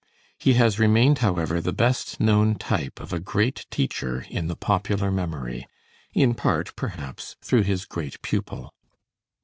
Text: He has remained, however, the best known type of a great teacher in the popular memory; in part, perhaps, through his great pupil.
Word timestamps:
He 0.39 0.53
has 0.55 0.79
remained, 0.79 1.19
however, 1.19 1.61
the 1.61 1.71
best 1.71 2.19
known 2.19 2.55
type 2.55 2.99
of 2.99 3.13
a 3.13 3.19
great 3.19 3.67
teacher 3.69 4.21
in 4.31 4.47
the 4.47 4.55
popular 4.55 5.11
memory; 5.11 5.67
in 6.11 6.33
part, 6.33 6.75
perhaps, 6.75 7.35
through 7.43 7.61
his 7.61 7.85
great 7.85 8.19
pupil. 8.23 8.73